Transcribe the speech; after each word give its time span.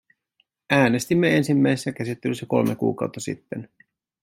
Äänestimme 0.71 1.37
ensimmäisessä 1.37 1.91
käsittelyssä 1.91 2.45
kolme 2.49 2.75
kuukautta 2.75 3.19
sitten. 3.19 3.69